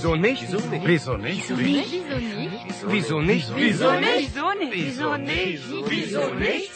Wieso 0.00 0.16
nicht? 0.16 0.40
Wieso 0.40 0.60
nicht? 0.64 0.86
Wieso 0.88 1.16
nicht? 1.20 1.92
Wieso 2.88 3.20
nicht? 3.20 3.52
Wieso 3.52 3.52
nicht? 3.52 3.52
Wieso 3.52 3.92
nicht? 3.92 4.32
Wieso 4.32 4.48
nicht? 4.48 4.72
Wieso 4.72 5.16
nicht? 5.20 5.60
Wieso 5.92 6.24
nicht? 6.32 6.72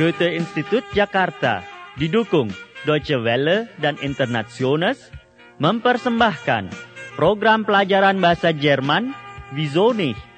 Goethe-Institut 0.00 0.88
Jakarta 0.96 1.60
didukung 2.00 2.56
Deutsche 2.88 3.20
Welle 3.20 3.68
dan 3.84 4.00
Internationals 4.00 5.12
mempersembahkan 5.60 6.72
program 7.20 7.68
pelajaran 7.68 8.16
bahasa 8.16 8.56
Jerman 8.56 9.12
Wieso 9.52 9.92
nicht? 9.92 10.29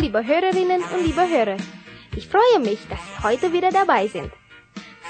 Liebe 0.00 0.24
Hörerinnen 0.24 0.80
und 0.80 1.04
liebe 1.04 1.28
Hörer. 1.28 1.60
Ich 2.16 2.26
freue 2.26 2.58
mich, 2.58 2.80
dass 2.88 2.96
Sie 3.04 3.22
heute 3.22 3.52
wieder 3.52 3.68
dabei 3.68 4.08
sind. 4.08 4.32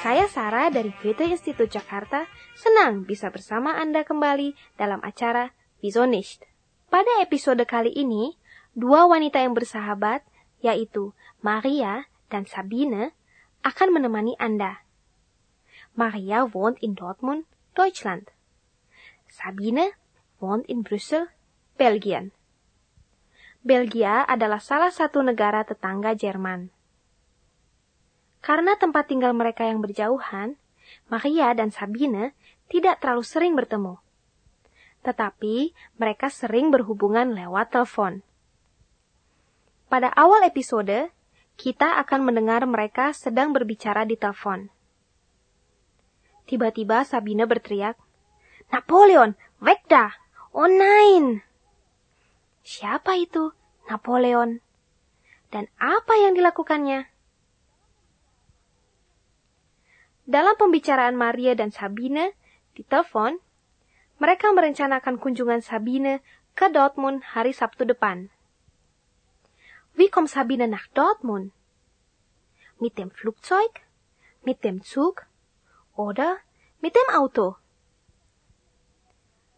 Saya 0.02 0.26
Sarah 0.26 0.66
dari 0.74 0.90
Goethe 0.98 1.30
Institut 1.30 1.70
Jakarta 1.70 2.26
senang 2.58 3.06
bisa 3.06 3.30
bersama 3.30 3.78
Anda 3.78 4.02
kembali 4.02 4.58
dalam 4.74 4.98
acara 5.06 5.54
Wieso 5.78 6.10
nicht? 6.10 6.42
Pada 6.90 7.22
episode 7.22 7.62
kali 7.70 7.94
ini, 7.94 8.34
dua 8.74 9.06
wanita 9.06 9.38
yang 9.38 9.54
bersahabat, 9.54 10.26
yaitu 10.58 11.14
Maria 11.38 12.10
dan 12.26 12.50
Sabine, 12.50 13.14
akan 13.62 13.94
menemani 13.94 14.34
Anda. 14.42 14.82
Maria 15.94 16.50
wohnt 16.50 16.82
in 16.82 16.98
Dortmund, 16.98 17.46
Deutschland. 17.78 18.34
Sabine 19.30 19.94
wohnt 20.42 20.66
in 20.66 20.82
Brüssel, 20.82 21.30
Belgien. 21.78 22.34
Belgia 23.60 24.24
adalah 24.24 24.56
salah 24.56 24.88
satu 24.88 25.20
negara 25.20 25.60
tetangga 25.68 26.16
Jerman. 26.16 26.72
Karena 28.40 28.72
tempat 28.80 29.12
tinggal 29.12 29.36
mereka 29.36 29.68
yang 29.68 29.84
berjauhan, 29.84 30.56
Maria 31.12 31.52
dan 31.52 31.68
Sabine 31.68 32.32
tidak 32.72 33.04
terlalu 33.04 33.20
sering 33.20 33.52
bertemu. 33.52 34.00
Tetapi 35.04 35.76
mereka 36.00 36.32
sering 36.32 36.72
berhubungan 36.72 37.36
lewat 37.36 37.76
telepon. 37.76 38.24
Pada 39.92 40.08
awal 40.16 40.40
episode, 40.48 41.12
kita 41.60 42.00
akan 42.00 42.32
mendengar 42.32 42.64
mereka 42.64 43.12
sedang 43.12 43.52
berbicara 43.52 44.08
di 44.08 44.16
telepon. 44.16 44.72
Tiba-tiba 46.48 47.04
Sabine 47.04 47.44
berteriak, 47.44 48.00
Napoleon, 48.72 49.36
weg 49.60 49.84
da! 49.84 50.16
Oh 50.56 50.64
nein! 50.64 51.49
Siapa 52.60 53.16
itu 53.16 53.56
Napoleon? 53.88 54.60
Dan 55.50 55.66
apa 55.82 56.14
yang 56.20 56.38
dilakukannya? 56.38 57.10
Dalam 60.30 60.54
pembicaraan 60.54 61.18
Maria 61.18 61.58
dan 61.58 61.74
Sabine 61.74 62.38
di 62.78 62.86
telepon, 62.86 63.42
mereka 64.22 64.54
merencanakan 64.54 65.18
kunjungan 65.18 65.58
Sabine 65.58 66.22
ke 66.54 66.70
Dortmund 66.70 67.34
hari 67.34 67.50
Sabtu 67.50 67.82
depan. 67.82 68.30
Wie 69.98 70.06
kommt 70.06 70.30
Sabine 70.30 70.70
nach 70.70 70.86
Dortmund? 70.94 71.50
Mit 72.78 72.94
dem 72.94 73.10
Flugzeug? 73.10 73.82
Mit 74.46 74.62
dem 74.62 74.86
Zug? 74.86 75.26
Oder 75.98 76.38
mit 76.78 76.94
dem 76.94 77.08
Auto? 77.10 77.58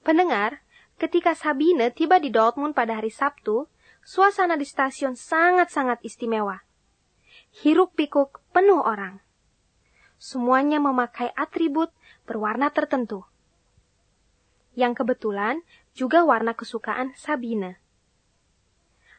Pendengar, 0.03 0.62
ketika 1.03 1.35
Sabine 1.35 1.91
tiba 1.91 2.23
di 2.23 2.31
Dortmund 2.31 2.79
pada 2.79 3.03
hari 3.03 3.11
Sabtu, 3.11 3.67
suasana 4.07 4.55
di 4.55 4.63
stasiun 4.63 5.19
sangat-sangat 5.19 5.99
istimewa. 6.07 6.63
Hiruk 7.59 7.99
pikuk 7.99 8.39
penuh 8.55 8.79
orang. 8.79 9.19
Semuanya 10.23 10.79
memakai 10.79 11.35
atribut 11.35 11.91
berwarna 12.23 12.71
tertentu. 12.71 13.27
Yang 14.79 15.03
kebetulan 15.03 15.67
juga 15.91 16.23
warna 16.23 16.55
kesukaan 16.55 17.19
Sabine. 17.19 17.83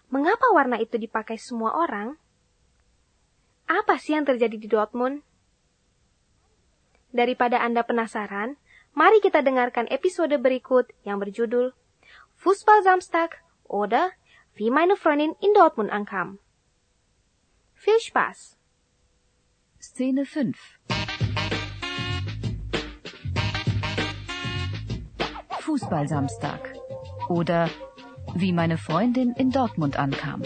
Mengapa 0.08 0.56
warna 0.56 0.80
itu 0.80 0.96
dipakai 0.96 1.36
semua 1.36 1.76
orang? 1.76 2.16
Apa 3.68 4.00
sih 4.00 4.16
yang 4.16 4.24
terjadi 4.24 4.56
di 4.56 4.68
Dortmund? 4.72 5.20
Daripada 7.12 7.60
Anda 7.60 7.84
penasaran, 7.84 8.56
mari 8.94 9.20
kita 9.22 9.42
dengarkan 9.42 9.90
episode 9.90 10.38
berikut 10.40 10.90
yang 11.06 11.22
berjudul 11.22 11.74
Fußball 12.40 12.82
Samstag 12.82 13.42
oder 13.66 14.14
Wie 14.56 14.70
meine 14.70 14.96
Freundin 14.96 15.34
in 15.42 15.50
Dortmund 15.58 15.90
ankam. 15.90 16.38
Viel 17.74 18.00
Spaß! 18.00 18.56
Szene 19.82 20.26
5 20.26 20.56
Fußballsamstag 25.60 26.78
oder 27.30 27.68
wie 28.36 28.54
meine 28.54 28.78
Freundin 28.78 29.34
in 29.34 29.50
Dortmund 29.50 29.98
ankam. 29.98 30.44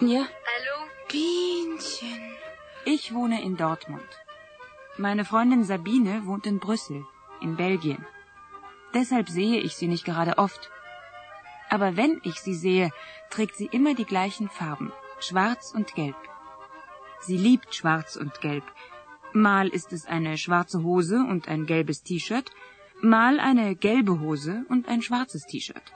Ja, 0.00 0.20
Hallo? 0.20 0.88
Bienchen. 1.10 2.20
Ich 2.84 3.12
wohne 3.12 3.42
in 3.42 3.56
Dortmund. 3.56 4.08
Meine 4.96 5.24
Freundin 5.24 5.64
Sabine 5.64 6.24
wohnt 6.24 6.46
in 6.46 6.60
Brüssel, 6.60 7.04
in 7.40 7.56
Belgien. 7.56 8.06
Deshalb 8.94 9.28
sehe 9.28 9.58
ich 9.60 9.74
sie 9.74 9.88
nicht 9.88 10.04
gerade 10.04 10.38
oft. 10.38 10.70
Aber 11.68 11.96
wenn 11.96 12.20
ich 12.22 12.36
sie 12.36 12.54
sehe, 12.54 12.92
trägt 13.30 13.56
sie 13.56 13.66
immer 13.72 13.94
die 13.94 14.04
gleichen 14.04 14.48
Farben, 14.48 14.92
schwarz 15.18 15.72
und 15.74 15.96
gelb. 15.96 16.16
Sie 17.20 17.36
liebt 17.36 17.74
schwarz 17.74 18.14
und 18.14 18.40
gelb. 18.40 18.64
Mal 19.32 19.66
ist 19.66 19.92
es 19.92 20.06
eine 20.06 20.38
schwarze 20.38 20.84
Hose 20.84 21.26
und 21.28 21.48
ein 21.48 21.66
gelbes 21.66 22.04
T-Shirt, 22.04 22.52
mal 23.02 23.40
eine 23.40 23.74
gelbe 23.74 24.20
Hose 24.20 24.64
und 24.68 24.86
ein 24.86 25.02
schwarzes 25.02 25.42
T-Shirt. 25.46 25.92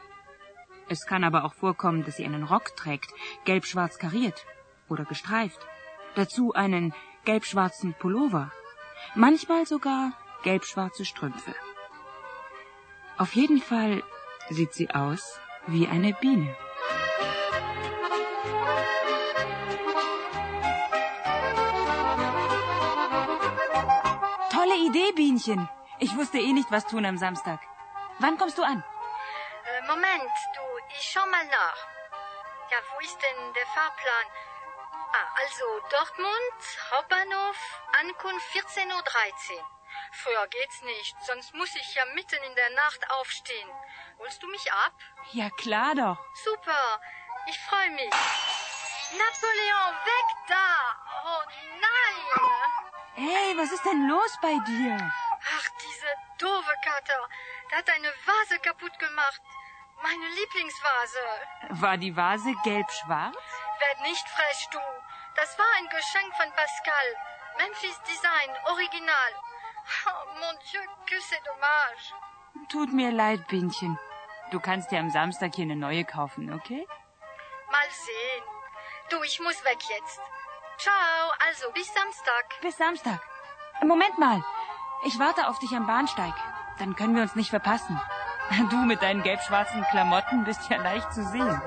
Es 0.92 1.06
kann 1.06 1.24
aber 1.24 1.44
auch 1.44 1.54
vorkommen, 1.54 2.04
dass 2.04 2.16
sie 2.16 2.26
einen 2.26 2.42
Rock 2.42 2.76
trägt, 2.76 3.14
gelb-schwarz 3.46 3.98
kariert 3.98 4.44
oder 4.90 5.06
gestreift. 5.06 5.58
Dazu 6.16 6.52
einen 6.52 6.92
gelb-schwarzen 7.24 7.94
Pullover. 7.94 8.52
Manchmal 9.14 9.64
sogar 9.64 10.12
gelb-schwarze 10.42 11.06
Strümpfe. 11.06 11.54
Auf 13.16 13.34
jeden 13.34 13.62
Fall 13.62 14.02
sieht 14.50 14.74
sie 14.74 14.90
aus 14.90 15.40
wie 15.66 15.88
eine 15.88 16.12
Biene. 16.12 16.54
Tolle 24.50 24.76
Idee, 24.88 25.12
Bienchen. 25.16 25.70
Ich 26.00 26.14
wusste 26.18 26.38
eh 26.38 26.52
nicht, 26.52 26.70
was 26.70 26.86
tun 26.86 27.06
am 27.06 27.16
Samstag. 27.16 27.60
Wann 28.18 28.36
kommst 28.36 28.58
du 28.58 28.62
an? 28.62 28.84
Äh, 29.64 29.86
Moment, 29.86 30.36
du, 30.54 30.71
ich 30.98 31.10
schau 31.10 31.26
mal 31.26 31.44
nach. 31.46 31.86
Ja, 32.70 32.78
wo 32.92 33.00
ist 33.00 33.18
denn 33.20 33.52
der 33.54 33.66
Fahrplan? 33.66 34.26
Ah, 35.12 35.28
also 35.40 35.64
Dortmund, 35.90 36.60
Hauptbahnhof, 36.90 37.56
Ankunft 38.00 38.46
14.13 38.54 38.92
Uhr. 38.94 39.68
Früher 40.12 40.46
geht's 40.48 40.82
nicht, 40.82 41.16
sonst 41.24 41.54
muss 41.54 41.74
ich 41.74 41.94
ja 41.94 42.04
mitten 42.14 42.42
in 42.44 42.54
der 42.54 42.70
Nacht 42.70 43.10
aufstehen. 43.10 43.68
Holst 44.18 44.42
du 44.42 44.46
mich 44.48 44.72
ab? 44.72 44.94
Ja, 45.32 45.50
klar 45.50 45.94
doch. 45.94 46.18
Super, 46.44 47.00
ich 47.46 47.58
freue 47.60 47.90
mich. 47.90 48.10
Napoleon, 49.12 49.94
weg 50.04 50.48
da! 50.48 50.96
Oh 51.24 51.42
nein! 51.80 52.92
Hey, 53.14 53.56
was 53.58 53.70
ist 53.70 53.84
denn 53.84 54.08
los 54.08 54.38
bei 54.40 54.56
dir? 54.66 54.96
Ach, 54.98 55.68
diese 55.82 56.06
doofe 56.38 56.74
Kater. 56.82 57.28
Der 57.70 57.78
hat 57.78 57.90
eine 57.90 58.08
Vase 58.24 58.58
kaputt 58.60 58.98
gemacht. 58.98 59.42
Meine 60.02 60.28
Lieblingsvase. 60.34 61.24
War 61.80 61.96
die 61.96 62.16
Vase 62.16 62.52
gelb-schwarz? 62.64 63.34
Werd 63.34 64.00
nicht 64.02 64.28
frech, 64.28 64.68
du. 64.72 64.78
Das 65.36 65.58
war 65.58 65.66
ein 65.78 65.88
Geschenk 65.88 66.34
von 66.34 66.50
Pascal. 66.52 67.06
Memphis 67.58 68.00
Design, 68.02 68.50
Original. 68.66 69.32
Oh, 70.06 70.24
mon 70.40 70.56
Dieu, 70.70 70.80
que 71.06 71.20
c'est 71.20 71.42
dommage. 71.46 72.12
Tut 72.68 72.92
mir 72.92 73.10
leid, 73.10 73.46
Bienchen. 73.48 73.98
Du 74.50 74.60
kannst 74.60 74.90
dir 74.90 74.98
am 74.98 75.10
Samstag 75.10 75.54
hier 75.54 75.64
eine 75.64 75.76
neue 75.76 76.04
kaufen, 76.04 76.52
okay? 76.52 76.86
Mal 77.70 77.90
sehen. 77.90 78.44
Du, 79.08 79.22
ich 79.22 79.40
muss 79.40 79.64
weg 79.64 79.78
jetzt. 79.88 80.20
Ciao, 80.78 81.32
also 81.46 81.70
bis 81.72 81.92
Samstag. 81.94 82.60
Bis 82.60 82.76
Samstag. 82.76 83.20
Moment 83.82 84.18
mal. 84.18 84.42
Ich 85.04 85.18
warte 85.18 85.48
auf 85.48 85.58
dich 85.58 85.72
am 85.72 85.86
Bahnsteig. 85.86 86.34
Dann 86.78 86.96
können 86.96 87.14
wir 87.14 87.22
uns 87.22 87.34
nicht 87.34 87.50
verpassen. 87.50 88.00
Du 88.70 88.84
mit 88.84 89.00
deinen 89.00 89.22
gelb-schwarzen 89.22 89.82
Klamotten 89.90 90.44
bist 90.44 90.68
ja 90.68 90.76
leicht 90.76 91.12
zu 91.14 91.24
sehen. 91.24 91.62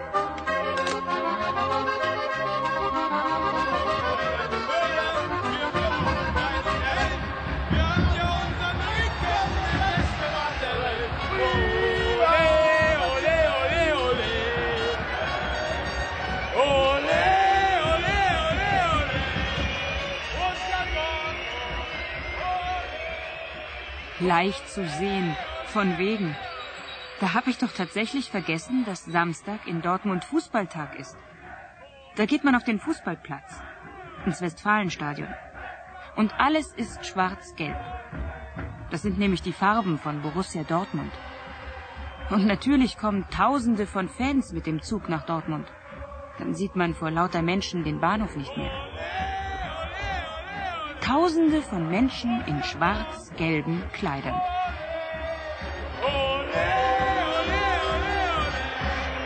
Leicht 24.20 24.70
zu 24.70 24.88
sehen. 24.88 25.36
Von 25.68 25.98
wegen. 25.98 26.36
Da 27.26 27.34
habe 27.34 27.50
ich 27.50 27.58
doch 27.58 27.72
tatsächlich 27.72 28.30
vergessen, 28.30 28.86
dass 28.86 29.04
Samstag 29.04 29.66
in 29.66 29.82
Dortmund 29.82 30.24
Fußballtag 30.26 31.00
ist. 31.00 31.18
Da 32.18 32.28
geht 32.28 32.44
man 32.44 32.54
auf 32.54 32.64
den 32.64 32.80
Fußballplatz, 32.80 33.64
ins 34.28 34.42
Westfalenstadion. 34.42 35.34
Und 36.16 36.40
alles 36.40 36.72
ist 36.74 37.04
schwarz-gelb. 37.04 37.80
Das 38.92 39.02
sind 39.02 39.18
nämlich 39.18 39.42
die 39.42 39.54
Farben 39.54 39.98
von 39.98 40.22
Borussia 40.22 40.62
Dortmund. 40.66 41.12
Und 42.30 42.46
natürlich 42.46 42.96
kommen 42.96 43.28
Tausende 43.32 43.88
von 43.88 44.08
Fans 44.08 44.54
mit 44.54 44.68
dem 44.68 44.84
Zug 44.84 45.10
nach 45.10 45.26
Dortmund. 45.26 45.68
Dann 46.38 46.54
sieht 46.54 46.76
man 46.76 46.94
vor 46.94 47.10
lauter 47.10 47.42
Menschen 47.42 47.84
den 47.84 48.00
Bahnhof 48.00 48.36
nicht 48.36 48.56
mehr. 48.56 48.72
Tausende 51.02 51.64
von 51.64 51.90
Menschen 51.90 52.44
in 52.46 52.62
schwarz-gelben 52.62 53.82
Kleidern. 53.94 54.40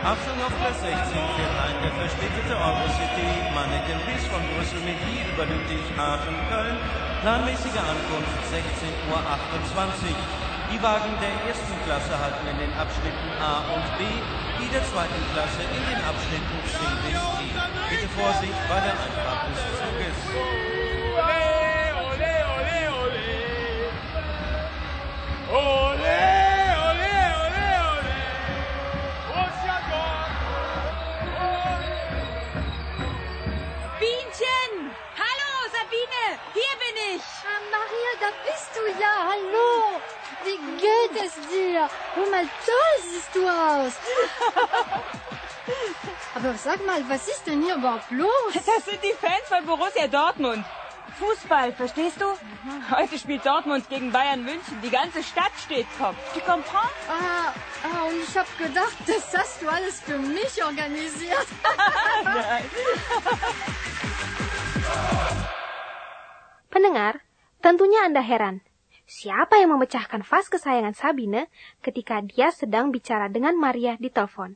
Achtung 0.00 0.40
auf 0.40 0.54
Platz 0.56 0.80
16 0.80 0.96
fährt 1.12 1.56
ein 1.60 1.76
der 1.84 1.92
verspätete 1.92 2.56
Eurocity 2.56 3.28
Manneken 3.52 4.00
bis 4.08 4.24
von 4.32 4.40
Brüssel 4.56 4.80
mit 4.80 4.96
Lille 5.04 5.28
über 5.28 5.44
Lüttich, 5.44 5.84
Aachen, 6.00 6.40
Köln. 6.48 6.80
Planmäßige 7.20 7.76
Ankunft 7.76 8.40
16.28 8.48 8.88
Uhr. 9.12 9.20
Die 10.72 10.80
Wagen 10.80 11.12
der 11.20 11.36
ersten 11.44 11.76
Klasse 11.84 12.16
halten 12.16 12.48
in 12.48 12.64
den 12.64 12.72
Abschnitten 12.80 13.28
A 13.44 13.60
und 13.76 13.84
B, 14.00 14.08
die 14.56 14.72
der 14.72 14.80
zweiten 14.88 15.20
Klasse 15.36 15.68
in 15.68 15.84
den 15.84 16.00
Abschnitten 16.00 16.56
C 16.64 16.80
bis 17.04 17.20
E. 17.20 17.52
Bitte 17.92 18.08
Vorsicht 18.16 18.56
bei 18.72 18.80
der 18.80 18.96
Einfahrt 18.96 19.52
des 19.52 19.60
Zuges. 19.68 20.16
Bienchen! 25.52 25.89
Du 38.86 39.00
ja. 39.00 39.14
Hallo. 39.30 40.00
Wie 40.44 40.58
geht 40.80 41.14
es 41.24 41.34
dir? 41.48 41.88
Hör 42.14 42.30
mal, 42.30 42.44
toll 42.64 42.96
siehst 43.02 43.34
du 43.34 43.46
aus. 43.46 43.92
Aber 46.34 46.54
sag 46.54 46.84
mal, 46.86 47.02
was 47.08 47.28
ist 47.28 47.46
denn 47.46 47.62
hier 47.62 47.76
überhaupt 47.76 48.10
los? 48.10 48.30
Das 48.54 48.84
sind 48.84 49.02
die 49.02 49.12
Fans 49.12 49.46
von 49.48 49.64
Borussia 49.66 50.06
Dortmund. 50.06 50.64
Fußball, 51.18 51.72
verstehst 51.74 52.20
du? 52.20 52.24
Heute 52.90 53.18
spielt 53.18 53.44
Dortmund 53.44 53.88
gegen 53.90 54.10
Bayern 54.10 54.42
München. 54.42 54.80
Die 54.82 54.88
ganze 54.88 55.22
Stadt 55.22 55.52
steht 55.62 55.86
Kopf. 55.98 56.16
Tu 56.32 56.40
comprends? 56.40 56.94
Ah, 57.08 57.52
ah, 57.84 58.04
und 58.08 58.22
ich 58.22 58.38
habe 58.38 58.48
gedacht, 58.56 58.96
das 59.06 59.36
hast 59.36 59.60
du 59.60 59.68
alles 59.68 60.00
für 60.00 60.16
mich 60.16 60.64
organisiert. 60.64 61.46
Pendengar, 66.70 67.14
tentunya 67.60 67.98
Anda 68.06 68.20
heran. 68.20 68.62
Siapa 69.10 69.58
yang 69.58 69.74
memecahkan 69.74 70.22
vas 70.22 70.46
kesayangan 70.46 70.94
Sabine 70.94 71.50
ketika 71.82 72.22
dia 72.22 72.54
sedang 72.54 72.94
bicara 72.94 73.26
dengan 73.26 73.58
Maria 73.58 73.98
di 73.98 74.06
telepon? 74.06 74.54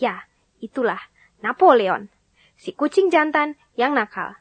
Ya, 0.00 0.24
itulah 0.64 1.12
Napoleon, 1.44 2.08
si 2.56 2.72
kucing 2.72 3.12
jantan 3.12 3.60
yang 3.76 3.92
nakal. 3.92 4.40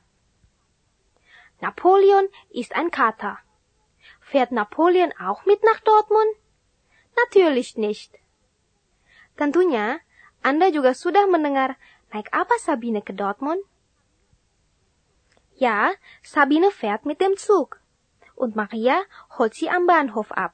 Napoleon 1.59 2.31
ist 2.55 2.71
ein 2.79 2.87
Kater. 2.87 3.43
Fährt 4.23 4.55
Napoleon 4.55 5.11
auch 5.19 5.43
mit 5.43 5.59
nach 5.67 5.83
Dortmund? 5.83 6.39
Natürlich 7.19 7.75
nicht. 7.75 8.15
Tentunya, 9.35 9.99
Anda 10.47 10.71
juga 10.71 10.95
sudah 10.95 11.27
mendengar 11.27 11.75
naik 12.15 12.31
apa 12.31 12.55
Sabine 12.63 13.03
ke 13.03 13.11
Dortmund? 13.11 13.59
Ja, 15.59 15.91
Sabine 16.23 16.71
fährt 16.71 17.03
mit 17.03 17.19
dem 17.19 17.35
Zug. 17.35 17.83
Und 18.35 18.59
Maria 18.59 19.07
holt 19.39 19.55
sie 19.55 19.71
am 19.71 19.87
Bahnhof 19.87 20.31
ab. 20.35 20.51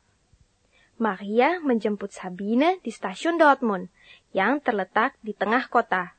Maria 1.01 1.57
menjemput 1.66 2.13
Sabine 2.13 2.78
di 2.86 2.94
stasiun 2.94 3.42
Dortmund 3.42 3.89
yang 4.38 4.62
terletak 4.62 5.18
di 5.25 5.33
tengah 5.33 5.66
kota. 5.66 6.13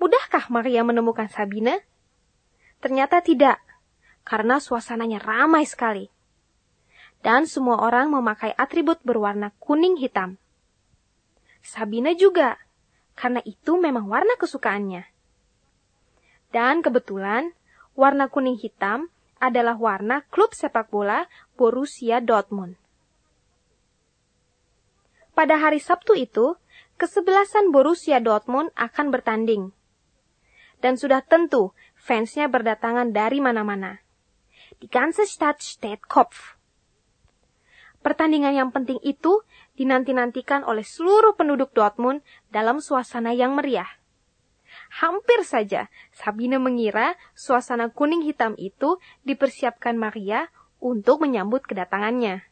Mudahkah 0.00 0.48
Maria 0.48 0.80
menemukan 0.80 1.28
Sabine? 1.28 1.84
Ternyata 2.80 3.20
tidak, 3.20 3.60
karena 4.24 4.58
suasananya 4.58 5.20
ramai 5.20 5.68
sekali. 5.68 6.08
Dan 7.20 7.44
semua 7.44 7.84
orang 7.84 8.10
memakai 8.10 8.56
atribut 8.56 8.98
berwarna 9.04 9.52
kuning 9.60 10.00
hitam. 10.00 10.40
Sabine 11.62 12.16
juga, 12.16 12.58
karena 13.14 13.44
itu 13.44 13.76
memang 13.76 14.08
warna 14.08 14.34
kesukaannya. 14.40 15.06
Dan 16.50 16.80
kebetulan, 16.82 17.54
warna 17.92 18.26
kuning 18.26 18.56
hitam 18.56 19.11
adalah 19.42 19.74
warna 19.74 20.22
klub 20.30 20.54
sepak 20.54 20.94
bola 20.94 21.26
Borussia 21.58 22.22
Dortmund. 22.22 22.78
Pada 25.34 25.58
hari 25.58 25.82
Sabtu 25.82 26.14
itu, 26.14 26.54
kesebelasan 26.94 27.74
Borussia 27.74 28.22
Dortmund 28.22 28.70
akan 28.78 29.10
bertanding. 29.10 29.74
Dan 30.78 30.94
sudah 30.94 31.26
tentu 31.26 31.74
fansnya 31.98 32.46
berdatangan 32.46 33.10
dari 33.10 33.42
mana-mana. 33.42 33.98
Die 34.78 34.86
ganze 34.86 35.26
Stadt 35.26 35.58
steht 35.58 36.06
Kopf. 36.06 36.58
Pertandingan 38.02 38.54
yang 38.54 38.70
penting 38.74 38.98
itu 39.06 39.46
dinanti-nantikan 39.78 40.66
oleh 40.66 40.82
seluruh 40.82 41.38
penduduk 41.38 41.70
Dortmund 41.70 42.22
dalam 42.50 42.82
suasana 42.82 43.30
yang 43.30 43.54
meriah. 43.54 44.01
Hampir 44.92 45.40
saja 45.48 45.88
Sabine 46.12 46.60
mengira 46.60 47.16
suasana 47.32 47.88
kuning 47.88 48.20
hitam 48.28 48.52
itu 48.60 49.00
dipersiapkan 49.24 49.96
Maria 49.96 50.52
untuk 50.84 51.24
menyambut 51.24 51.64
kedatangannya. 51.64 52.44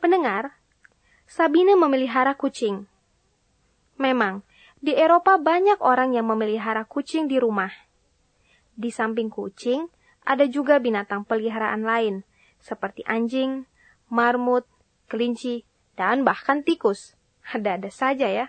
Pendengar, 0.00 0.56
Sabine 1.28 1.76
memelihara 1.76 2.32
kucing. 2.40 2.88
Memang, 4.00 4.40
di 4.80 4.96
Eropa 4.96 5.36
banyak 5.36 5.84
orang 5.84 6.16
yang 6.16 6.24
memelihara 6.24 6.88
kucing 6.88 7.28
di 7.28 7.36
rumah. 7.36 7.72
Di 8.80 8.88
samping 8.88 9.28
kucing, 9.28 9.92
ada 10.24 10.48
juga 10.48 10.80
binatang 10.80 11.28
peliharaan 11.28 11.84
lain, 11.84 12.24
seperti 12.64 13.04
anjing, 13.04 13.68
marmut, 14.08 14.64
kelinci, 15.04 15.68
dan 15.94 16.22
bahkan 16.26 16.62
tikus. 16.62 17.14
Ada-ada 17.44 17.90
saja 17.90 18.26
ya. 18.30 18.46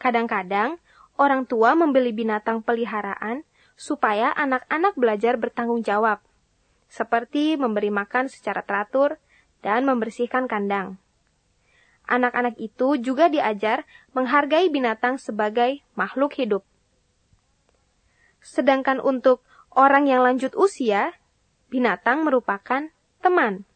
Kadang-kadang, 0.00 0.80
orang 1.20 1.44
tua 1.44 1.76
membeli 1.76 2.10
binatang 2.16 2.64
peliharaan 2.64 3.44
supaya 3.76 4.32
anak-anak 4.32 4.96
belajar 4.96 5.36
bertanggung 5.36 5.84
jawab, 5.84 6.20
seperti 6.88 7.60
memberi 7.60 7.92
makan 7.92 8.28
secara 8.28 8.64
teratur 8.64 9.20
dan 9.60 9.84
membersihkan 9.84 10.48
kandang. 10.48 10.96
Anak-anak 12.10 12.58
itu 12.58 12.98
juga 12.98 13.30
diajar 13.30 13.86
menghargai 14.16 14.66
binatang 14.72 15.20
sebagai 15.20 15.84
makhluk 15.94 16.34
hidup. 16.34 16.66
Sedangkan 18.42 18.98
untuk 18.98 19.44
orang 19.70 20.10
yang 20.10 20.24
lanjut 20.24 20.56
usia, 20.56 21.14
binatang 21.70 22.26
merupakan 22.26 22.90
teman. 23.22 23.68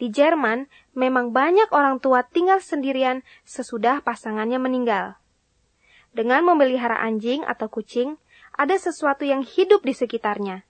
Di 0.00 0.08
Jerman, 0.08 0.64
memang 0.96 1.36
banyak 1.36 1.68
orang 1.76 2.00
tua 2.00 2.24
tinggal 2.24 2.64
sendirian 2.64 3.20
sesudah 3.44 4.00
pasangannya 4.00 4.56
meninggal. 4.56 5.20
Dengan 6.16 6.40
memelihara 6.48 6.96
anjing 7.04 7.44
atau 7.44 7.68
kucing, 7.68 8.16
ada 8.56 8.80
sesuatu 8.80 9.28
yang 9.28 9.44
hidup 9.44 9.84
di 9.84 9.92
sekitarnya. 9.92 10.64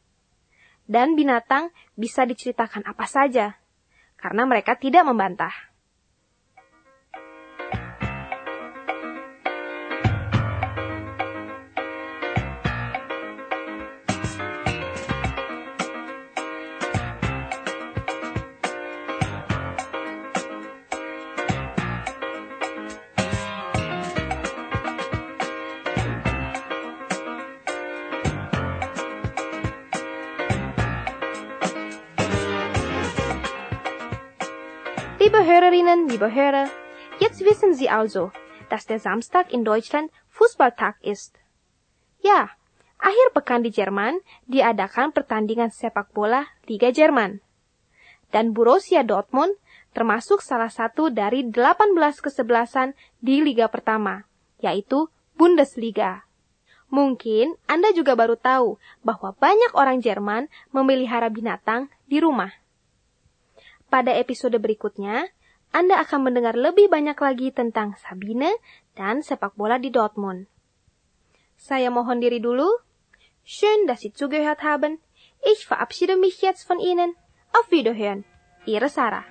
Dan 0.91 1.15
binatang 1.15 1.71
bisa 1.95 2.27
diceritakan 2.27 2.83
apa 2.91 3.07
saja, 3.07 3.55
karena 4.19 4.43
mereka 4.51 4.75
tidak 4.75 5.07
membantah. 5.07 5.70
Liebe 35.31 35.47
Hörerinnen, 35.47 36.09
liebe 36.09 36.35
Hörer, 36.35 36.67
jetzt 37.23 37.39
wissen 37.47 37.71
Sie 37.71 37.87
also, 37.87 38.35
dass 38.67 38.91
der 38.91 38.99
Samstag 38.99 39.55
in 39.55 39.63
Deutschland 39.63 40.11
Fußballtag 40.27 40.99
ist. 41.07 41.39
Ja, 42.19 42.51
akhir 42.99 43.31
pekan 43.31 43.63
di 43.63 43.71
Jerman 43.71 44.19
diadakan 44.51 45.15
pertandingan 45.15 45.71
sepak 45.71 46.11
bola 46.11 46.51
Liga 46.67 46.91
Jerman. 46.91 47.39
Dan 48.35 48.59
Borussia 48.59 49.07
Dortmund 49.07 49.55
termasuk 49.95 50.43
salah 50.43 50.67
satu 50.67 51.15
dari 51.15 51.47
18 51.47 51.95
kesebelasan 52.19 52.99
di 53.23 53.39
Liga 53.39 53.71
pertama, 53.71 54.27
yaitu 54.59 55.07
Bundesliga. 55.39 56.27
Mungkin 56.91 57.55
Anda 57.71 57.95
juga 57.95 58.19
baru 58.19 58.35
tahu 58.35 58.83
bahwa 59.07 59.31
banyak 59.39 59.79
orang 59.79 60.03
Jerman 60.03 60.51
memelihara 60.75 61.31
binatang 61.31 61.87
di 62.11 62.19
rumah. 62.19 62.51
Pada 63.90 64.14
episode 64.14 64.54
berikutnya, 64.62 65.26
Anda 65.75 65.99
akan 66.06 66.30
mendengar 66.30 66.54
lebih 66.54 66.87
banyak 66.87 67.18
lagi 67.18 67.50
tentang 67.50 67.99
Sabine 67.99 68.54
dan 68.94 69.26
sepak 69.26 69.59
bola 69.59 69.82
di 69.82 69.90
Dortmund. 69.90 70.47
Saya 71.59 71.90
mohon 71.90 72.23
diri 72.23 72.38
dulu. 72.38 72.70
Schön, 73.42 73.90
dass 73.90 74.06
Sie 74.06 74.14
zugehört 74.14 74.62
haben. 74.62 75.02
Ich 75.42 75.66
verabschiede 75.66 76.14
mich 76.14 76.38
jetzt 76.38 76.70
von 76.70 76.78
Ihnen. 76.78 77.18
Auf 77.50 77.66
Wiederhören. 77.75 78.23
Ihre 78.62 78.87
Sarah. 78.87 79.26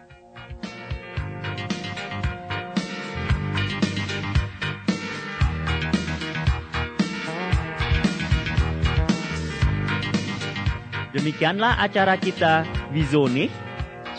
Demikianlah 11.15 11.79
acara 11.79 12.19
kita 12.19 12.67
Wieso 12.91 13.31
nicht? 13.31 13.68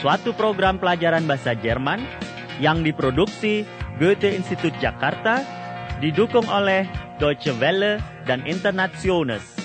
Suatu 0.01 0.33
program 0.33 0.81
pelajaran 0.81 1.29
bahasa 1.29 1.53
Jerman 1.53 2.01
yang 2.57 2.81
diproduksi 2.81 3.69
Goethe 4.01 4.33
Institut 4.33 4.73
Jakarta, 4.81 5.45
didukung 6.01 6.49
oleh 6.49 6.89
Deutsche 7.21 7.53
Welle 7.61 8.01
dan 8.25 8.41
Internationals. 8.49 9.60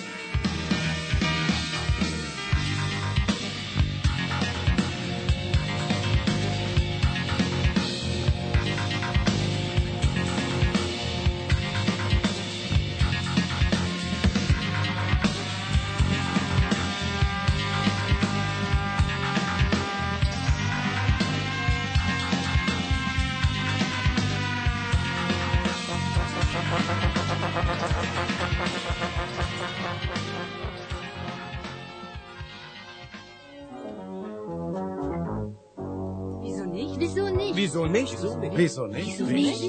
nicht? 37.95 38.11
Wieso 38.55 38.83
nicht? 38.87 39.19
Wieso 39.23 39.23
nicht? 39.27 39.59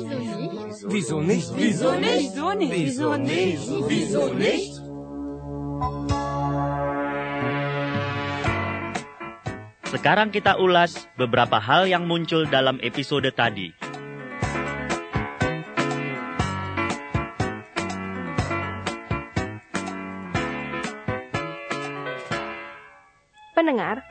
Wieso 0.91 1.21
nicht? 1.23 1.49
Wieso 1.55 1.91
nicht? 1.95 2.35
Wieso 2.75 3.11
nicht? 3.15 3.63
Wieso 3.87 4.25
nicht? 4.35 4.73
Sekarang 9.87 10.35
kita 10.35 10.59
ulas 10.59 11.07
beberapa 11.15 11.63
hal 11.63 11.87
yang 11.87 12.11
muncul 12.11 12.51
dalam 12.51 12.83
episode 12.83 13.31
tadi. 13.31 13.71
Pendengar, 23.55 24.05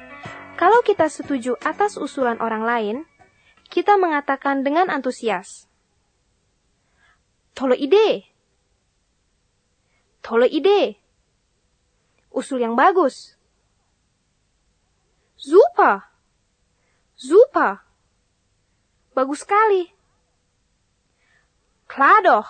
kalau 0.58 0.82
kita 0.82 1.06
setuju 1.06 1.60
atas 1.62 2.00
usulan 2.02 2.42
orang 2.42 2.64
lain, 2.66 2.98
kita 3.76 4.00
mengatakan 4.00 4.64
dengan 4.64 4.88
antusias. 4.88 5.68
Tolo 7.52 7.76
ide. 7.76 8.24
Tolo 10.24 10.48
ide. 10.48 10.96
Usul 12.32 12.64
yang 12.64 12.80
bagus. 12.80 13.36
Super. 15.36 16.08
Super. 17.20 17.84
Bagus 19.12 19.44
sekali. 19.44 19.92
Klar 21.92 22.24
doch. 22.24 22.48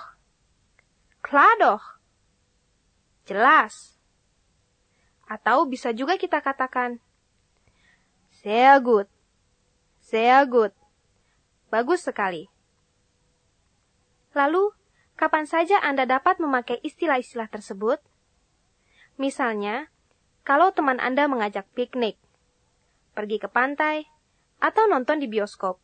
Jelas. 3.25 3.97
Atau 5.25 5.65
bisa 5.65 5.89
juga 5.89 6.21
kita 6.21 6.37
katakan, 6.37 7.01
Sehr 8.45 8.77
gut. 8.77 9.09
Sehr 10.05 10.45
gut. 10.45 10.84
Bagus 11.75 12.07
sekali. 12.07 12.47
Lalu, 14.31 14.71
kapan 15.19 15.43
saja 15.43 15.83
Anda 15.83 16.07
dapat 16.07 16.39
memakai 16.39 16.79
istilah-istilah 16.79 17.51
tersebut? 17.51 17.99
Misalnya, 19.19 19.91
kalau 20.47 20.71
teman 20.71 21.03
Anda 21.03 21.27
mengajak 21.27 21.67
piknik, 21.75 22.15
pergi 23.11 23.43
ke 23.43 23.51
pantai, 23.51 24.07
atau 24.63 24.87
nonton 24.87 25.19
di 25.19 25.27
bioskop. 25.27 25.75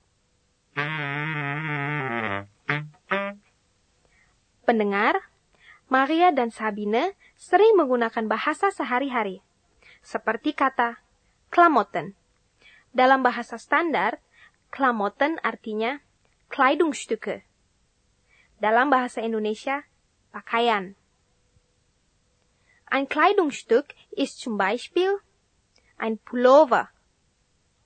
Pendengar, 4.64 5.28
Maria 5.92 6.32
dan 6.32 6.56
Sabine 6.56 7.20
sering 7.36 7.76
menggunakan 7.76 8.32
bahasa 8.32 8.72
sehari-hari, 8.72 9.44
seperti 10.00 10.56
kata 10.56 11.04
klamotten. 11.52 12.16
Dalam 12.96 13.20
bahasa 13.20 13.60
standar, 13.60 14.24
klamotten 14.72 15.38
artinya 15.44 16.00
Kleidungsstücke. 16.50 17.44
Dalam 18.60 18.90
bahasa 18.90 19.22
Indonesia, 19.22 19.84
pakaian. 20.32 20.96
Ein 22.88 23.08
Kleidungsstück 23.08 23.96
ist 24.12 24.40
zum 24.40 24.58
Beispiel 24.58 25.20
ein 25.98 26.18
Pullover, 26.18 26.90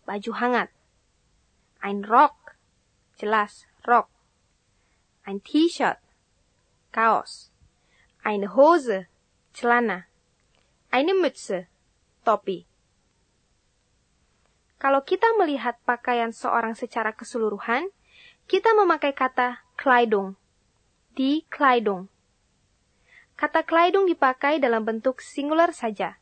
baju 0.06 0.34
hangat. 0.40 0.70
Ein 1.82 2.06
Rock, 2.06 2.58
jelas, 3.18 3.68
Rock. 3.86 4.10
Ein 5.26 5.44
T-Shirt, 5.44 6.02
Kaos. 6.92 7.52
Eine 8.24 8.56
Hose, 8.56 9.06
celana. 9.54 10.06
Eine 10.90 11.14
Mütze, 11.14 11.68
topi. 12.26 12.66
Kalau 14.76 15.02
kita 15.08 15.26
melihat 15.40 15.80
pakaian 15.88 16.36
seorang 16.36 16.76
secara 16.76 17.16
keseluruhan, 17.16 17.88
kita 18.46 18.76
memakai 18.76 19.16
kata 19.16 19.64
Kleidung. 19.80 20.36
Die 21.16 21.48
Kleidung. 21.48 22.12
Kata 23.40 23.64
Kleidung 23.64 24.08
dipakai 24.08 24.60
dalam 24.60 24.84
bentuk 24.84 25.24
singular 25.24 25.72
saja. 25.72 26.20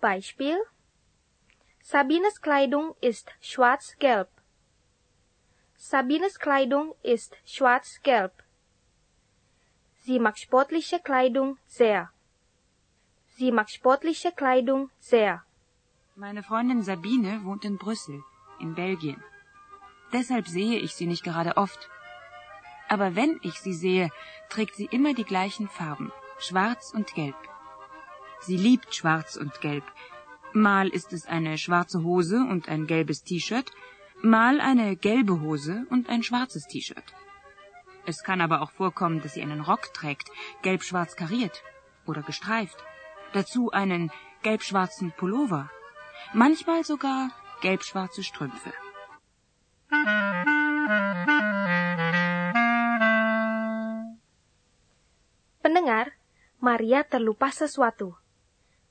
Beispiel 0.00 0.60
Sabines 1.80 2.40
Kleidung 2.40 2.96
ist 3.00 3.32
schwarz-gelb. 3.40 4.28
Sabines 5.76 6.36
Kleidung 6.36 6.96
ist 7.02 7.36
schwarz-gelb. 7.44 8.32
Sie 10.04 10.18
mag 10.18 10.36
sportliche 10.36 11.00
Kleidung 11.00 11.56
sehr. 11.66 12.12
Sie 13.36 13.52
mag 13.52 13.68
sportliche 13.68 14.32
Kleidung 14.32 14.90
sehr. 15.00 15.44
Meine 16.20 16.42
Freundin 16.42 16.82
Sabine 16.82 17.40
wohnt 17.44 17.64
in 17.64 17.78
Brüssel, 17.78 18.22
in 18.58 18.74
Belgien. 18.74 19.24
Deshalb 20.12 20.46
sehe 20.46 20.78
ich 20.78 20.94
sie 20.94 21.06
nicht 21.06 21.24
gerade 21.24 21.56
oft. 21.56 21.88
Aber 22.90 23.16
wenn 23.16 23.40
ich 23.40 23.54
sie 23.54 23.72
sehe, 23.72 24.10
trägt 24.50 24.74
sie 24.74 24.84
immer 24.84 25.14
die 25.14 25.24
gleichen 25.24 25.66
Farben, 25.66 26.12
schwarz 26.38 26.92
und 26.94 27.14
gelb. 27.14 27.36
Sie 28.40 28.58
liebt 28.58 28.94
schwarz 28.94 29.36
und 29.36 29.62
gelb. 29.62 29.84
Mal 30.52 30.88
ist 30.88 31.14
es 31.14 31.24
eine 31.24 31.56
schwarze 31.56 32.02
Hose 32.02 32.46
und 32.50 32.68
ein 32.68 32.86
gelbes 32.86 33.22
T-Shirt, 33.22 33.72
mal 34.20 34.60
eine 34.60 34.96
gelbe 34.96 35.40
Hose 35.40 35.86
und 35.88 36.10
ein 36.10 36.22
schwarzes 36.22 36.66
T-Shirt. 36.66 37.14
Es 38.04 38.24
kann 38.24 38.42
aber 38.42 38.60
auch 38.60 38.72
vorkommen, 38.72 39.22
dass 39.22 39.32
sie 39.32 39.42
einen 39.42 39.62
Rock 39.62 39.94
trägt, 39.94 40.30
gelb-schwarz 40.60 41.16
kariert 41.16 41.62
oder 42.04 42.20
gestreift. 42.20 42.76
Dazu 43.32 43.70
einen 43.70 44.12
gelb-schwarzen 44.42 45.12
Pullover. 45.12 45.70
Manchmal 46.32 46.84
sogar 46.84 47.30
gelb-schwarze 47.60 48.22
Strümpfe. 48.22 48.72
Pendengar, 55.62 56.06
Maria 56.60 57.02
terlupa 57.04 57.50
sesuatu. 57.50 58.16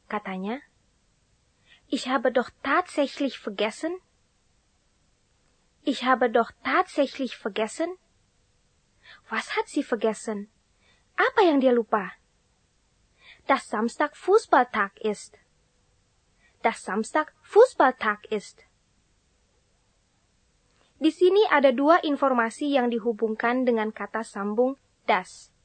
Katanya, 0.07 0.59
Ich 1.91 2.07
habe 2.07 2.31
doch 2.31 2.51
tatsächlich 2.62 3.39
vergessen. 3.39 3.98
Ich 5.81 6.03
habe 6.03 6.29
doch 6.29 6.51
tatsächlich 6.63 7.36
vergessen. 7.36 7.89
Was 9.29 9.57
hat 9.57 9.67
sie 9.67 9.81
vergessen? 9.83 10.51
Apa 11.17 11.41
yang 11.41 11.59
dia 11.59 11.71
lupa? 11.71 12.12
Dass 13.48 13.69
Samstag 13.69 14.15
Fußballtag 14.15 15.00
ist. 15.01 15.39
Dass 16.60 16.84
Samstag 16.84 17.32
Fußballtag 17.48 18.28
ist. 18.32 18.68
Di 21.00 21.16
sini 21.16 21.39
ada 21.48 21.72
dua 21.72 22.04
informasi 22.04 22.75
yang 22.75 22.92
dihubungkan 22.92 23.63
dengan 23.63 23.96
kata 23.96 24.28
sambung 24.28 24.75
das. 25.08 25.56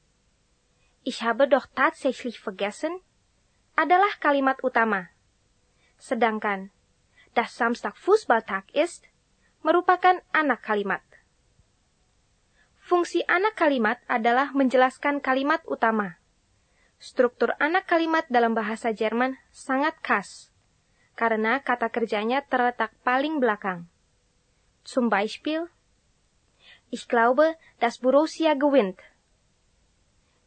Ich 1.03 1.27
habe 1.27 1.51
doch 1.51 1.67
tatsächlich 1.67 2.39
vergessen 2.39 3.03
adalah 3.75 4.09
kalimat 4.23 4.63
utama. 4.63 5.11
Sedangkan 5.99 6.71
das 7.35 7.51
Samstag 7.51 7.99
Fußballtag 7.99 8.71
ist 8.71 9.03
merupakan 9.59 10.23
anak 10.31 10.63
kalimat. 10.63 11.03
Fungsi 12.79 13.27
anak 13.27 13.59
kalimat 13.59 13.99
adalah 14.07 14.55
menjelaskan 14.55 15.19
kalimat 15.19 15.59
utama. 15.67 16.15
Struktur 16.95 17.51
anak 17.59 17.91
kalimat 17.91 18.23
dalam 18.31 18.55
bahasa 18.55 18.95
Jerman 18.95 19.35
sangat 19.51 19.99
khas, 19.99 20.54
karena 21.15 21.63
kata 21.63 21.89
kerjanya 21.89 22.43
terletak 22.45 22.91
paling 23.01 23.39
belakang. 23.39 23.87
Zum 24.85 25.09
Beispiel, 25.09 25.71
Ich 26.89 27.07
glaube, 27.07 27.57
dass 27.79 27.99
Borussia 27.99 28.53
gewinnt. 28.53 29.01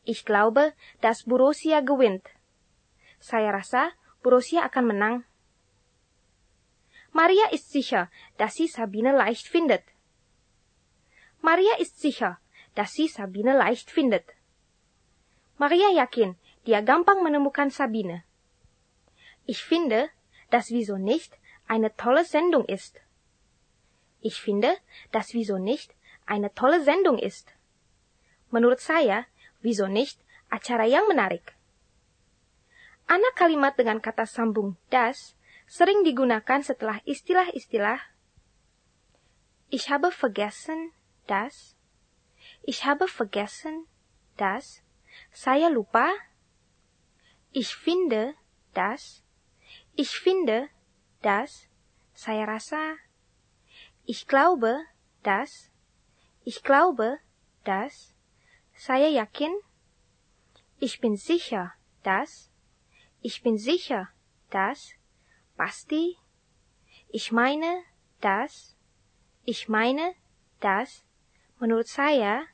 Ich 0.04 0.24
glaube, 0.24 0.72
dass 1.00 1.24
Borussia 1.24 1.80
gewinnt. 1.80 2.24
Saya 3.20 3.50
rasa 3.50 3.92
Borussia 4.22 4.64
akan 4.64 4.84
menang. 4.86 5.16
Maria 7.12 7.50
ist 7.50 7.68
sicher, 7.68 8.08
dass 8.38 8.54
sie 8.54 8.68
Sabine 8.68 9.12
leicht 9.12 9.48
findet. 9.48 9.82
Maria 11.42 11.76
ist 11.78 11.98
sicher, 11.98 12.38
dass 12.74 12.92
sie 12.94 13.08
Sabine 13.08 13.52
leicht 13.52 13.90
findet. 13.90 14.24
Maria 15.58 15.90
yakin 15.90 16.38
dia 16.64 16.80
gampang 16.80 17.20
menemukan 17.26 17.68
Sabine. 17.68 18.22
Ich 19.44 19.64
finde, 19.64 20.08
dass 20.50 20.70
Wieso 20.70 20.96
nicht 20.96 21.38
eine 21.66 21.94
tolle 21.96 22.24
Sendung 22.24 22.64
ist. 22.64 23.00
Ich 24.20 24.40
finde, 24.40 24.76
dass 25.12 25.34
Wieso 25.34 25.58
nicht 25.58 25.94
eine 26.26 26.52
tolle 26.54 26.82
Sendung 26.82 27.18
ist. 27.18 27.54
Menurut 28.50 28.80
saya, 28.80 29.26
Wieso 29.60 29.86
nicht 29.86 30.20
acara 30.48 30.86
yang 30.86 31.08
menarik. 31.08 31.58
Anak 33.08 33.34
kalimat 33.34 33.74
dengan 33.74 33.98
kata 33.98 34.28
sambung 34.28 34.76
das 34.92 35.34
sering 35.66 36.04
digunakan 36.04 36.60
setelah 36.62 37.00
istilah-istilah 37.04 37.98
Ich 39.68 39.90
habe 39.92 40.08
vergessen, 40.12 40.92
das. 41.26 41.76
Ich 42.64 42.88
habe 42.88 43.06
vergessen, 43.06 43.84
das. 44.40 44.80
Saya 45.28 45.68
lupa. 45.68 46.08
Ich 47.52 47.76
finde, 47.76 48.32
das. 48.72 49.20
Ich 49.98 50.20
finde, 50.20 50.70
das. 51.22 51.66
Saya 52.14 52.46
rasa. 52.46 52.94
Ich 54.06 54.28
glaube, 54.30 54.78
das. 55.24 55.72
Ich 56.44 56.62
glaube, 56.62 57.18
das. 57.64 58.14
Saya 58.78 59.10
yakin. 59.10 59.50
Ich 60.78 61.00
bin 61.00 61.16
sicher, 61.16 61.74
dass. 62.04 62.52
Ich 63.22 63.42
bin 63.42 63.58
sicher, 63.58 64.06
dass. 64.50 64.94
Pasti. 65.56 66.16
Ich 67.10 67.32
meine, 67.32 67.82
dass. 68.20 68.78
Ich 69.42 69.68
meine, 69.68 70.14
dass. 70.60 71.02
Menurut 71.58 71.88
saya, 71.88 72.46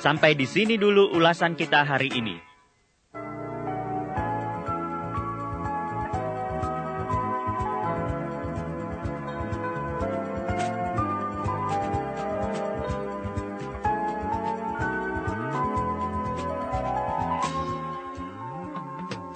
Sampai 0.00 0.32
di 0.32 0.48
sini 0.48 0.80
dulu 0.80 1.12
ulasan 1.12 1.60
kita 1.60 1.84
hari 1.84 2.08
ini. 2.08 2.40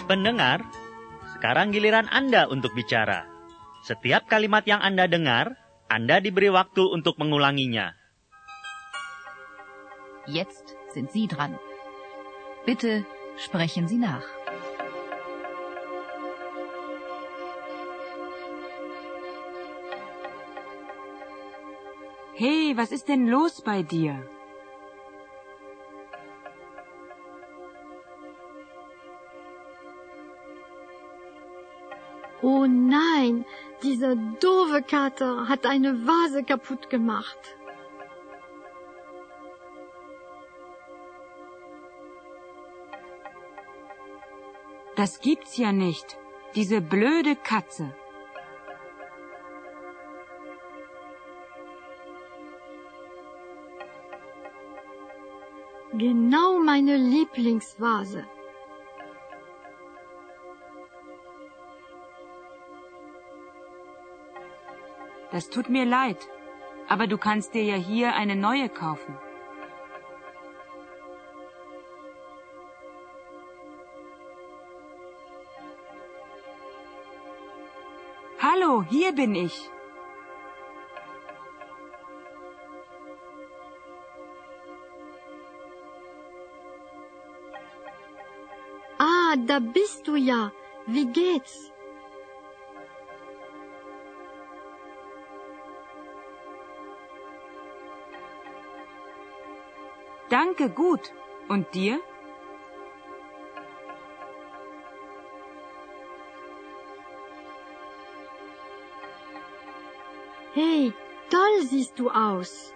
Pendengar, 0.08 0.64
sekarang 1.36 1.76
giliran 1.76 2.08
Anda 2.08 2.48
untuk 2.48 2.72
bicara. 2.72 3.28
Setiap 3.84 4.32
kalimat 4.32 4.64
yang 4.64 4.80
Anda 4.80 5.04
dengar, 5.04 5.60
Anda 5.92 6.24
diberi 6.24 6.48
waktu 6.48 6.88
untuk 6.88 7.20
mengulanginya. 7.20 8.03
Jetzt 10.26 10.76
sind 10.90 11.10
Sie 11.10 11.26
dran. 11.26 11.58
Bitte 12.64 13.04
sprechen 13.36 13.88
Sie 13.88 13.98
nach. 13.98 14.24
Hey, 22.36 22.76
was 22.76 22.90
ist 22.90 23.08
denn 23.08 23.28
los 23.28 23.60
bei 23.60 23.82
dir? 23.82 24.28
Oh 32.42 32.66
nein, 32.66 33.44
dieser 33.82 34.16
doofe 34.16 34.82
Kater 34.82 35.48
hat 35.48 35.64
eine 35.66 36.06
Vase 36.06 36.44
kaputt 36.44 36.90
gemacht. 36.90 37.38
Das 44.96 45.20
gibt's 45.20 45.56
ja 45.56 45.72
nicht. 45.72 46.16
Diese 46.54 46.80
blöde 46.80 47.34
Katze. 47.34 47.92
Genau 55.92 56.58
meine 56.58 56.96
Lieblingsvase. 56.96 58.24
Das 65.32 65.50
tut 65.50 65.68
mir 65.68 65.84
leid. 65.84 66.28
Aber 66.88 67.08
du 67.08 67.18
kannst 67.18 67.54
dir 67.54 67.64
ja 67.64 67.74
hier 67.74 68.14
eine 68.14 68.36
neue 68.36 68.68
kaufen. 68.68 69.16
Hallo, 78.74 78.84
hier 78.90 79.12
bin 79.12 79.36
ich. 79.36 79.70
Ah, 88.98 89.36
da 89.46 89.60
bist 89.60 90.08
du 90.08 90.16
ja. 90.16 90.50
Wie 90.86 91.06
geht's? 91.06 91.70
Danke, 100.30 100.68
gut. 100.68 101.12
Und 101.48 101.72
dir? 101.74 102.00
Hey, 110.54 110.92
toll 111.30 111.62
siehst 111.62 111.98
du 111.98 112.10
aus. 112.10 112.72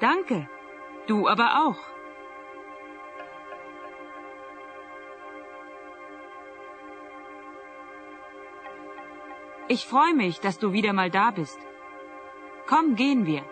Danke. 0.00 0.48
Du 1.08 1.26
aber 1.26 1.66
auch. 1.66 1.78
Ich 9.66 9.84
freue 9.84 10.14
mich, 10.14 10.38
dass 10.38 10.60
du 10.60 10.72
wieder 10.72 10.92
mal 10.92 11.10
da 11.10 11.32
bist. 11.32 11.58
Komm, 12.68 12.94
gehen 12.94 13.26
wir. 13.26 13.42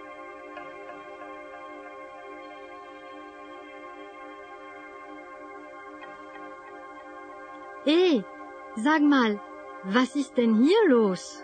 Sag 8.77 9.03
mal, 9.03 9.41
was 9.85 10.17
ist 10.17 10.37
denn 10.37 10.63
hier 10.63 10.89
los? 10.89 11.43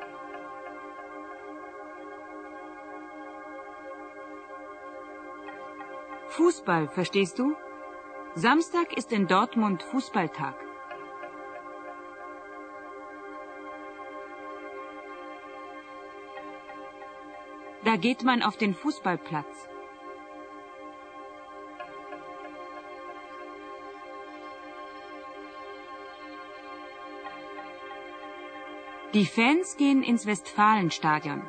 Fußball, 6.29 6.89
verstehst 6.89 7.39
du? 7.39 7.55
Samstag 8.35 8.97
ist 8.97 9.13
in 9.13 9.27
Dortmund 9.27 9.83
Fußballtag. 9.83 10.55
Da 17.85 17.97
geht 17.97 18.23
man 18.23 18.43
auf 18.43 18.57
den 18.57 18.75
Fußballplatz. 18.75 19.72
Die 29.15 29.27
Fans 29.27 29.77
gehen 29.77 30.03
ins 30.03 30.25
Westfalenstadion. 30.25 31.43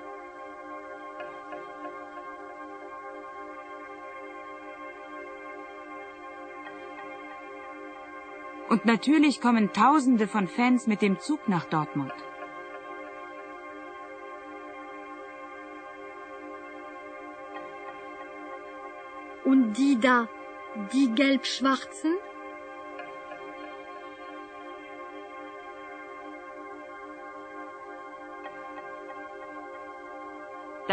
Und 8.67 8.86
natürlich 8.86 9.39
kommen 9.39 9.71
Tausende 9.71 10.28
von 10.28 10.47
Fans 10.47 10.88
mit 10.88 11.02
dem 11.02 11.19
Zug 11.21 11.47
nach 11.47 11.63
Dortmund. 11.63 12.12
Und 19.45 19.73
die 19.76 19.97
da, 20.02 20.28
die 20.91 21.13
gelb-schwarzen? 21.15 22.13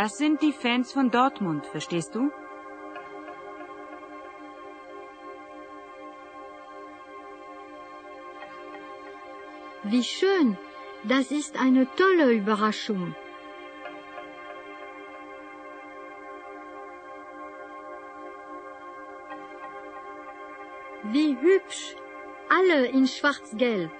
Das 0.00 0.16
sind 0.16 0.40
die 0.40 0.54
Fans 0.54 0.94
von 0.94 1.10
Dortmund, 1.10 1.66
verstehst 1.66 2.14
du? 2.14 2.30
Wie 9.82 10.02
schön. 10.02 10.56
Das 11.04 11.30
ist 11.30 11.60
eine 11.60 11.86
tolle 11.96 12.32
Überraschung. 12.32 13.14
Wie 21.12 21.36
hübsch. 21.38 21.94
Alle 22.48 22.86
in 22.86 23.06
schwarz-gelb. 23.06 23.92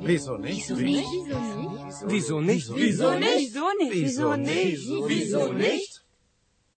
Nicht? 0.00 0.08
Wieso 0.08 0.36
nicht? 0.38 0.68
Wieso 0.70 0.80
nicht? 0.80 2.04
Wieso 2.06 2.40
nicht? 2.40 2.74
Wieso 2.74 3.14
nicht? 3.14 3.92
Wieso 3.92 4.36
nicht? 4.36 4.88
Wieso 5.08 5.52
nicht? 5.52 5.89